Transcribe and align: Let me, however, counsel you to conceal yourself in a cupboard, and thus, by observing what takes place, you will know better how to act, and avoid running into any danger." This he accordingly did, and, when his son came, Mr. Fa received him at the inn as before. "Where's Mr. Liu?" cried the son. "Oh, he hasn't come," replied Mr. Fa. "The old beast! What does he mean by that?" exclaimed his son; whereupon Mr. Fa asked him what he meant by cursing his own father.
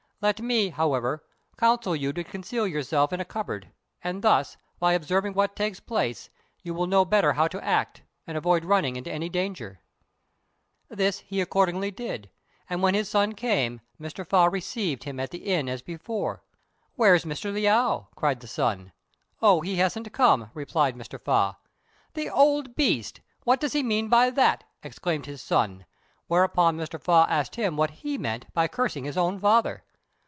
Let 0.23 0.39
me, 0.39 0.69
however, 0.69 1.25
counsel 1.57 1.95
you 1.95 2.13
to 2.13 2.23
conceal 2.23 2.67
yourself 2.67 3.11
in 3.11 3.19
a 3.19 3.25
cupboard, 3.25 3.71
and 4.03 4.21
thus, 4.21 4.55
by 4.77 4.93
observing 4.93 5.33
what 5.33 5.55
takes 5.55 5.79
place, 5.79 6.29
you 6.61 6.75
will 6.75 6.85
know 6.85 7.05
better 7.05 7.33
how 7.33 7.47
to 7.47 7.65
act, 7.65 8.03
and 8.27 8.37
avoid 8.37 8.63
running 8.63 8.95
into 8.97 9.11
any 9.11 9.29
danger." 9.29 9.79
This 10.89 11.21
he 11.21 11.41
accordingly 11.41 11.89
did, 11.89 12.29
and, 12.69 12.83
when 12.83 12.93
his 12.93 13.09
son 13.09 13.33
came, 13.33 13.81
Mr. 13.99 14.23
Fa 14.23 14.47
received 14.47 15.05
him 15.05 15.19
at 15.19 15.31
the 15.31 15.39
inn 15.39 15.67
as 15.67 15.81
before. 15.81 16.43
"Where's 16.93 17.25
Mr. 17.25 17.51
Liu?" 17.51 18.05
cried 18.13 18.41
the 18.41 18.47
son. 18.47 18.91
"Oh, 19.41 19.61
he 19.61 19.77
hasn't 19.77 20.13
come," 20.13 20.51
replied 20.53 20.95
Mr. 20.95 21.19
Fa. 21.19 21.57
"The 22.13 22.29
old 22.29 22.75
beast! 22.75 23.21
What 23.43 23.59
does 23.59 23.73
he 23.73 23.81
mean 23.81 24.07
by 24.07 24.29
that?" 24.29 24.65
exclaimed 24.83 25.25
his 25.25 25.41
son; 25.41 25.83
whereupon 26.27 26.77
Mr. 26.77 27.01
Fa 27.01 27.25
asked 27.27 27.55
him 27.55 27.75
what 27.75 27.89
he 28.05 28.19
meant 28.19 28.53
by 28.53 28.67
cursing 28.67 29.05
his 29.05 29.17
own 29.17 29.39
father. 29.39 29.83